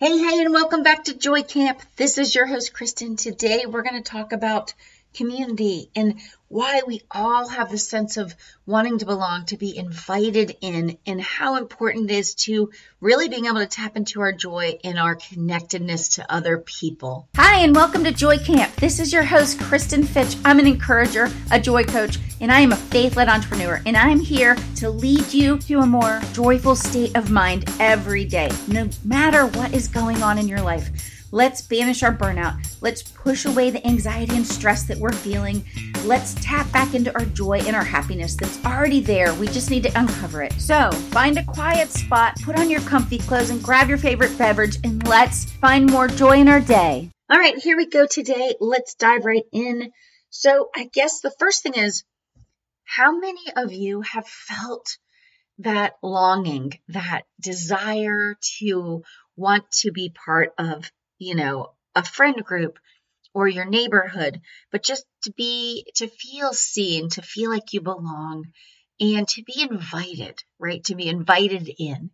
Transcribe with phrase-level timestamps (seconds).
[0.00, 1.82] Hey, hey, and welcome back to Joy Camp.
[1.96, 3.18] This is your host, Kristin.
[3.18, 4.72] Today we're going to talk about
[5.14, 8.34] community and why we all have the sense of
[8.64, 13.46] wanting to belong, to be invited in, and how important it is to really being
[13.46, 17.28] able to tap into our joy and our connectedness to other people.
[17.36, 18.74] Hi, and welcome to Joy Camp.
[18.76, 20.36] This is your host, Kristin Fitch.
[20.44, 23.82] I'm an encourager, a joy coach, and I am a faith led entrepreneur.
[23.84, 28.50] And I'm here to lead you to a more joyful state of mind every day,
[28.68, 31.17] no matter what is going on in your life.
[31.30, 32.56] Let's banish our burnout.
[32.80, 35.62] Let's push away the anxiety and stress that we're feeling.
[36.04, 39.34] Let's tap back into our joy and our happiness that's already there.
[39.34, 40.54] We just need to uncover it.
[40.54, 44.78] So find a quiet spot, put on your comfy clothes, and grab your favorite beverage,
[44.84, 47.10] and let's find more joy in our day.
[47.28, 48.54] All right, here we go today.
[48.58, 49.92] Let's dive right in.
[50.30, 52.04] So, I guess the first thing is
[52.84, 54.96] how many of you have felt
[55.58, 59.02] that longing, that desire to
[59.36, 62.78] want to be part of you know, a friend group
[63.34, 64.40] or your neighborhood,
[64.72, 68.46] but just to be, to feel seen, to feel like you belong,
[69.00, 70.82] and to be invited, right?
[70.84, 72.10] To be invited in.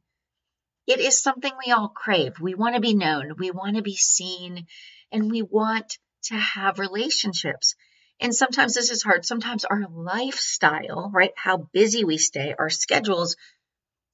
[0.87, 2.39] It is something we all crave.
[2.41, 4.67] We want to be known, we want to be seen,
[5.11, 7.75] and we want to have relationships.
[8.21, 9.25] And sometimes this is hard.
[9.25, 11.33] Sometimes our lifestyle, right?
[11.37, 13.37] How busy we stay, our schedules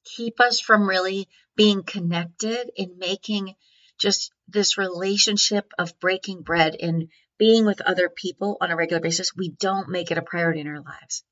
[0.05, 3.55] keep us from really being connected and making
[4.01, 9.37] just this relationship of breaking bread and being with other people on a regular basis,
[9.37, 11.23] we don't make it a priority in our lives.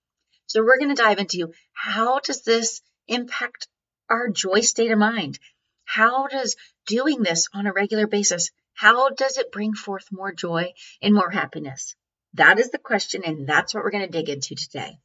[0.46, 3.68] So we're going to dive into how does this impact
[4.08, 5.38] our joy state of mind?
[5.84, 10.72] How does doing this on a regular basis, how does it bring forth more joy
[11.02, 11.94] and more happiness?
[12.34, 14.98] That is the question, and that's what we're going to dig into today.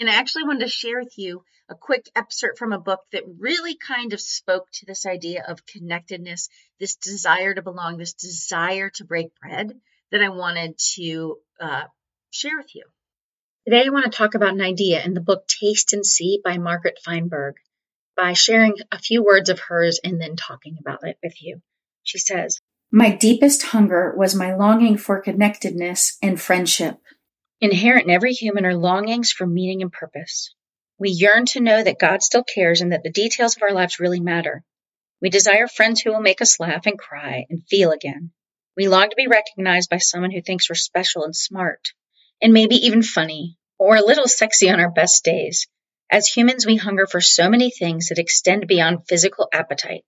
[0.00, 3.22] And I actually wanted to share with you a quick excerpt from a book that
[3.38, 6.48] really kind of spoke to this idea of connectedness,
[6.80, 9.78] this desire to belong, this desire to break bread
[10.10, 11.84] that I wanted to uh,
[12.30, 12.84] share with you.
[13.66, 16.56] Today, I want to talk about an idea in the book Taste and See by
[16.56, 17.56] Margaret Feinberg
[18.16, 21.60] by sharing a few words of hers and then talking about it with you.
[22.02, 22.60] She says,
[22.90, 26.96] My deepest hunger was my longing for connectedness and friendship.
[27.62, 30.54] Inherent in every human are longings for meaning and purpose.
[30.98, 34.00] We yearn to know that God still cares and that the details of our lives
[34.00, 34.64] really matter.
[35.20, 38.32] We desire friends who will make us laugh and cry and feel again.
[38.78, 41.92] We long to be recognized by someone who thinks we're special and smart,
[42.40, 45.68] and maybe even funny, or a little sexy on our best days.
[46.10, 50.06] As humans, we hunger for so many things that extend beyond physical appetite.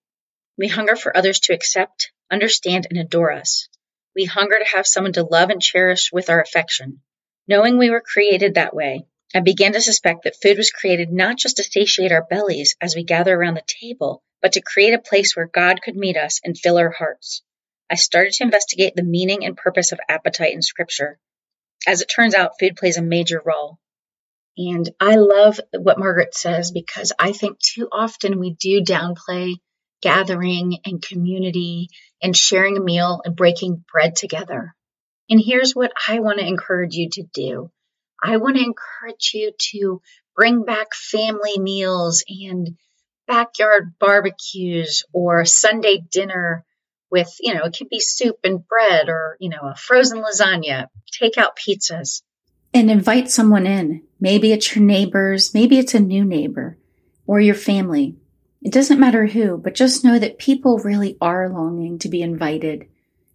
[0.56, 3.68] We hunger for others to accept, understand, and adore us.
[4.14, 7.02] We hunger to have someone to love and cherish with our affection.
[7.48, 9.04] Knowing we were created that way,
[9.34, 12.94] I began to suspect that food was created not just to satiate our bellies as
[12.94, 16.40] we gather around the table, but to create a place where God could meet us
[16.44, 17.42] and fill our hearts.
[17.90, 21.18] I started to investigate the meaning and purpose of appetite in Scripture.
[21.86, 23.78] As it turns out, food plays a major role.
[24.56, 29.54] And I love what Margaret says because I think too often we do downplay
[30.02, 31.88] gathering and community
[32.22, 34.74] and sharing a meal and breaking bread together.
[35.30, 37.70] And here's what I want to encourage you to do.
[38.22, 40.00] I want to encourage you to
[40.36, 42.76] bring back family meals and
[43.26, 46.64] backyard barbecues or Sunday dinner
[47.10, 50.86] with, you know, it could be soup and bread or, you know, a frozen lasagna,
[51.20, 52.22] take out pizzas.
[52.74, 54.02] And invite someone in.
[54.18, 56.78] Maybe it's your neighbors, maybe it's a new neighbor
[57.26, 58.16] or your family.
[58.62, 62.88] It doesn't matter who, but just know that people really are longing to be invited,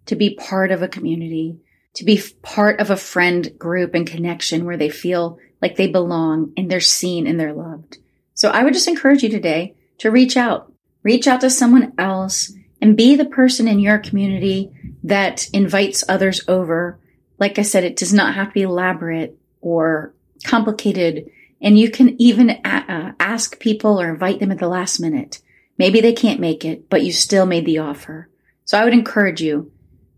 [0.06, 1.60] to be part of a community,
[1.98, 6.54] to be part of a friend group and connection where they feel like they belong
[6.56, 7.98] and they're seen and they're loved.
[8.36, 10.72] So I would just encourage you today to reach out,
[11.02, 14.72] reach out to someone else and be the person in your community
[15.04, 17.00] that invites others over.
[17.40, 21.32] Like I said, it does not have to be elaborate or complicated.
[21.60, 25.42] And you can even a- uh, ask people or invite them at the last minute.
[25.80, 28.30] Maybe they can't make it, but you still made the offer.
[28.66, 29.72] So I would encourage you,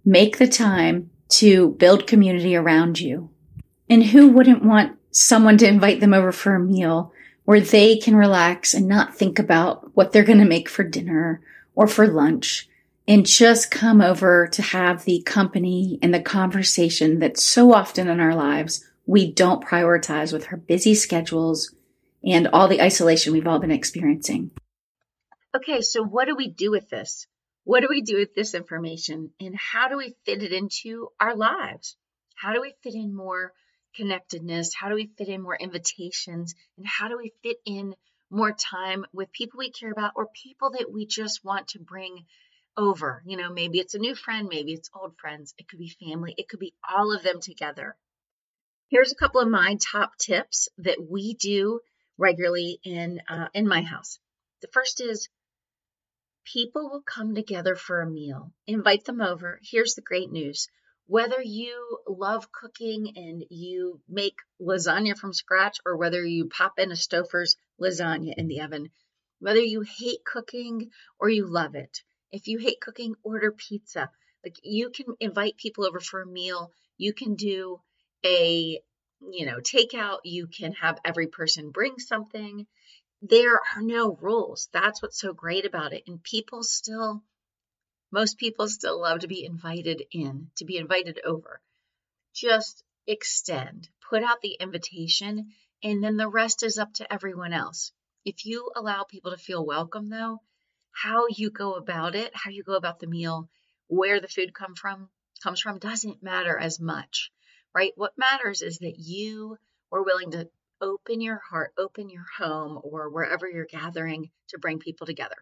[0.04, 3.30] make the time to build community around you.
[3.90, 7.12] And who wouldn't want someone to invite them over for a meal
[7.46, 11.42] where they can relax and not think about what they're going to make for dinner
[11.74, 12.70] or for lunch
[13.08, 18.20] and just come over to have the company and the conversation that so often in
[18.20, 21.74] our lives we don't prioritize with our busy schedules
[22.24, 24.52] and all the isolation we've all been experiencing.
[25.56, 27.26] Okay, so what do we do with this?
[27.69, 31.36] What do we do with this information and how do we fit it into our
[31.36, 31.95] lives?
[32.33, 33.54] How do we fit in more
[33.95, 34.74] connectedness?
[34.74, 36.56] How do we fit in more invitations?
[36.77, 37.94] And how do we fit in
[38.31, 42.25] more time with people we care about or people that we just want to bring
[42.75, 43.21] over.
[43.24, 46.33] You know, maybe it's a new friend, maybe it's old friends, it could be family,
[46.39, 47.95] it could be all of them together.
[48.88, 51.81] Here's a couple of my top tips that we do
[52.18, 54.18] regularly in uh, in my house.
[54.63, 55.30] The first is
[56.54, 58.51] people will come together for a meal.
[58.66, 59.60] Invite them over.
[59.63, 60.68] Here's the great news.
[61.06, 66.92] Whether you love cooking and you make lasagna from scratch or whether you pop in
[66.92, 68.90] a Stouffer's lasagna in the oven,
[69.40, 72.04] whether you hate cooking or you love it.
[72.31, 74.10] If you hate cooking, order pizza.
[74.44, 76.72] Like you can invite people over for a meal.
[76.98, 77.81] You can do
[78.24, 78.80] a,
[79.31, 80.19] you know, takeout.
[80.24, 82.68] You can have every person bring something.
[83.21, 84.69] There are no rules.
[84.71, 86.04] That's what's so great about it.
[86.07, 87.24] And people still,
[88.12, 91.62] most people still love to be invited in, to be invited over.
[92.33, 97.92] Just extend, put out the invitation, and then the rest is up to everyone else.
[98.24, 100.42] If you allow people to feel welcome, though,
[100.92, 103.50] how you go about it, how you go about the meal,
[103.88, 105.10] where the food come from
[105.44, 107.31] comes from doesn't matter as much,
[107.74, 107.94] right?
[107.95, 109.57] What matters is that you
[109.89, 110.50] were willing to
[110.81, 115.36] open your heart, open your home, or wherever you're gathering to bring people together.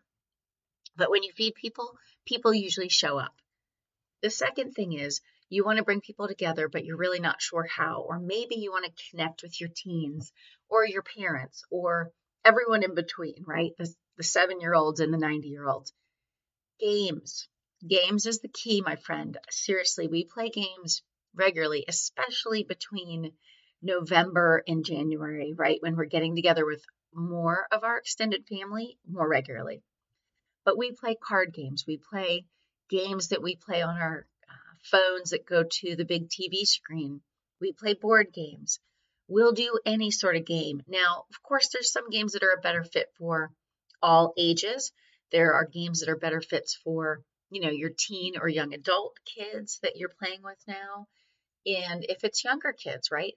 [0.96, 3.34] But when you feed people, people usually show up.
[4.22, 7.68] The second thing is you want to bring people together, but you're really not sure
[7.68, 8.02] how.
[8.02, 10.32] Or maybe you want to connect with your teens
[10.70, 12.12] or your parents or
[12.44, 13.72] everyone in between, right?
[13.78, 15.94] The, the seven year olds and the 90 year olds.
[16.80, 17.48] Games.
[17.88, 19.38] Games is the key, my friend.
[19.50, 21.04] Seriously, we play games
[21.36, 23.34] regularly, especially between
[23.82, 25.82] November and January, right?
[25.82, 26.84] When we're getting together with
[27.14, 29.84] more of our extended family more regularly.
[30.66, 31.86] But we play card games.
[31.88, 32.46] We play
[32.90, 37.22] games that we play on our uh, phones that go to the big TV screen.
[37.60, 38.80] We play board games.
[39.28, 40.84] We'll do any sort of game.
[40.88, 43.52] Now, of course, there's some games that are a better fit for
[44.02, 44.92] all ages.
[45.32, 49.18] There are games that are better fits for, you know, your teen or young adult
[49.26, 51.08] kids that you're playing with now.
[51.66, 53.34] And if it's younger kids, right?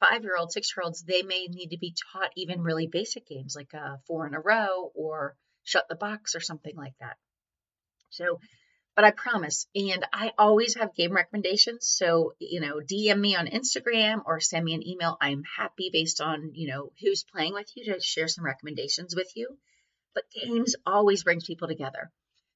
[0.00, 3.26] Five year olds, six year olds, they may need to be taught even really basic
[3.26, 7.16] games like uh, four in a row or shut the box or something like that.
[8.10, 8.40] So
[8.96, 9.66] but I promise.
[9.74, 11.88] And I always have game recommendations.
[11.88, 15.16] So, you know, DM me on Instagram or send me an email.
[15.20, 19.32] I'm happy based on, you know, who's playing with you to share some recommendations with
[19.36, 19.56] you.
[20.14, 22.10] But games always brings people together.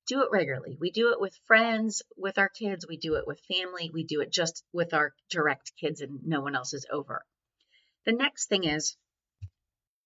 [0.07, 0.77] Do it regularly.
[0.79, 2.85] We do it with friends, with our kids.
[2.87, 3.91] We do it with family.
[3.91, 7.25] We do it just with our direct kids and no one else is over.
[8.07, 8.97] The next thing is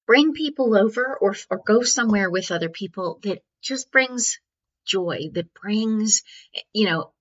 [0.07, 4.39] bring people over or, or go somewhere with other people that just brings
[4.87, 6.23] joy that brings,
[6.73, 7.13] you know,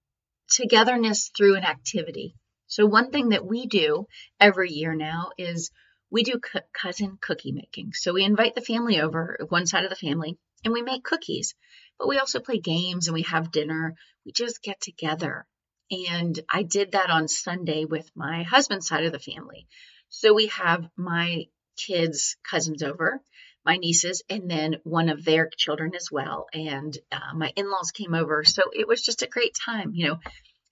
[0.49, 2.35] togetherness through an activity.
[2.67, 4.07] So one thing that we do
[4.39, 5.71] every year now is
[6.09, 6.39] we do
[6.73, 7.93] cousin cookie making.
[7.93, 11.53] So we invite the family over, one side of the family, and we make cookies.
[11.99, 13.95] But we also play games and we have dinner.
[14.25, 15.45] We just get together.
[15.89, 19.67] And I did that on Sunday with my husband's side of the family.
[20.09, 21.45] So we have my
[21.75, 23.21] kids' cousins over
[23.67, 26.47] my nieces and then one of their children as well.
[26.53, 28.45] And uh, my in laws came over.
[28.45, 30.19] So it was just a great time, you know,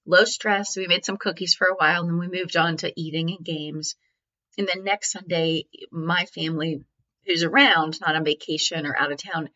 [0.05, 0.77] low stress.
[0.77, 3.45] We made some cookies for a while and then we moved on to eating and
[3.45, 3.95] games.
[4.57, 6.85] And then next Sunday, my family
[7.25, 9.49] who's around, not on vacation or out of town,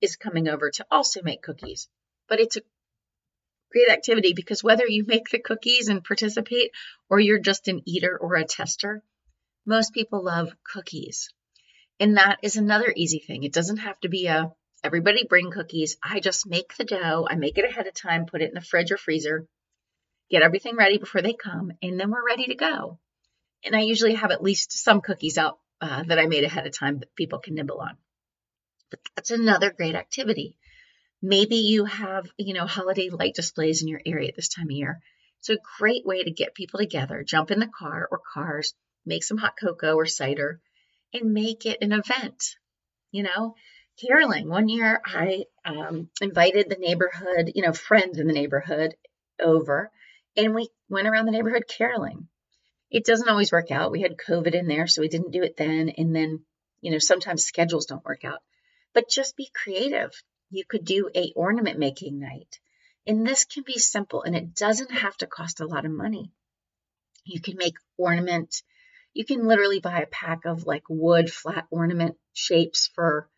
[0.00, 1.88] is coming over to also make cookies.
[2.28, 2.62] But it's a
[3.70, 6.72] great activity because whether you make the cookies and participate
[7.08, 9.04] or you're just an eater or a tester,
[9.66, 11.28] most people love cookies.
[12.00, 13.44] And that is another easy thing.
[13.44, 14.52] It doesn't have to be a
[14.82, 15.96] everybody bring cookies.
[16.02, 17.26] I just make the dough.
[17.30, 19.46] I make it ahead of time, put it in the fridge or freezer,
[20.30, 22.98] get everything ready before they come, and then we're ready to go.
[23.64, 26.76] And I usually have at least some cookies out uh, that I made ahead of
[26.76, 27.96] time that people can nibble on.
[28.90, 30.56] But that's another great activity.
[31.22, 34.72] Maybe you have, you know, holiday light displays in your area at this time of
[34.72, 35.00] year.
[35.38, 37.24] It's a great way to get people together.
[37.24, 38.74] Jump in the car or cars,
[39.04, 40.60] make some hot cocoa or cider,
[41.12, 42.56] and make it an event.
[43.10, 43.54] You know,
[44.00, 44.48] caroling.
[44.48, 48.94] One year I um, invited the neighborhood, you know, friends in the neighborhood
[49.40, 49.90] over,
[50.36, 52.28] and we went around the neighborhood caroling.
[52.90, 53.90] It doesn't always work out.
[53.90, 55.88] We had COVID in there, so we didn't do it then.
[55.90, 56.44] And then,
[56.80, 58.40] you know, sometimes schedules don't work out.
[58.92, 60.10] But just be creative.
[60.50, 62.58] You could do a ornament making night.
[63.06, 66.30] And this can be simple and it doesn't have to cost a lot of money.
[67.24, 68.62] You can make ornament
[69.14, 73.28] you can literally buy a pack of like wood flat ornament shapes for,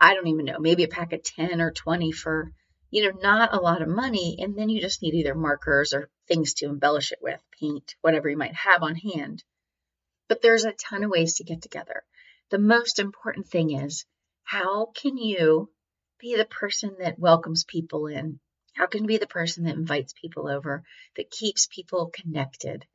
[0.00, 2.52] I don't even know, maybe a pack of 10 or 20 for,
[2.90, 4.38] you know, not a lot of money.
[4.40, 8.28] And then you just need either markers or things to embellish it with, paint, whatever
[8.28, 9.42] you might have on hand.
[10.28, 12.04] But there's a ton of ways to get together.
[12.50, 14.04] The most important thing is
[14.44, 15.70] how can you
[16.18, 18.38] be the person that welcomes people in
[18.74, 20.82] How can you be the person that invites people over,
[21.16, 22.86] that keeps people connected?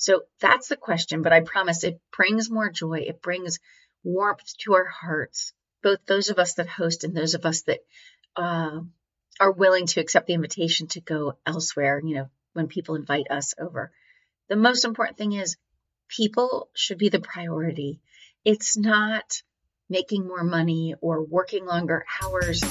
[0.00, 3.00] So that's the question, but I promise it brings more joy.
[3.06, 3.58] It brings
[4.02, 5.52] warmth to our hearts,
[5.82, 7.80] both those of us that host and those of us that
[8.34, 8.80] uh,
[9.38, 13.52] are willing to accept the invitation to go elsewhere, you know, when people invite us
[13.60, 13.92] over.
[14.48, 15.58] The most important thing is
[16.08, 18.00] people should be the priority.
[18.42, 19.42] It's not
[19.90, 22.62] making more money or working longer hours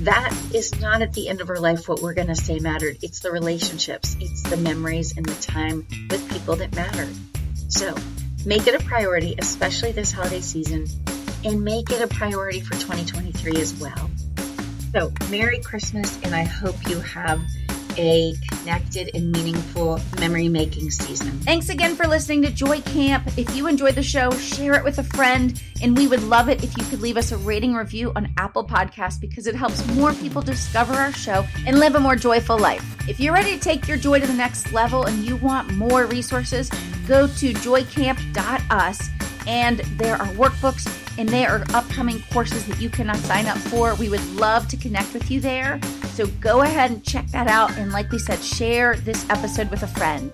[0.00, 2.98] that is not at the end of our life what we're going to say mattered.
[3.02, 7.08] It's the relationships, it's the memories and the time with people that matter.
[7.68, 7.94] So
[8.44, 10.86] make it a priority, especially this holiday season,
[11.44, 14.10] and make it a priority for 2023 as well.
[14.92, 17.40] So, Merry Christmas, and I hope you have
[17.98, 21.30] a connected and meaningful memory making season.
[21.40, 23.26] Thanks again for listening to Joy Camp.
[23.36, 25.60] If you enjoyed the show, share it with a friend.
[25.82, 28.66] And we would love it if you could leave us a rating review on Apple
[28.66, 32.84] Podcasts because it helps more people discover our show and live a more joyful life.
[33.08, 36.06] If you're ready to take your joy to the next level and you want more
[36.06, 36.70] resources,
[37.06, 39.10] go to joycamp.us
[39.46, 40.86] and there are workbooks
[41.18, 43.94] and there are upcoming courses that you can sign up for.
[43.94, 45.80] We would love to connect with you there.
[46.16, 47.76] So go ahead and check that out.
[47.76, 50.32] And like we said, share this episode with a friend.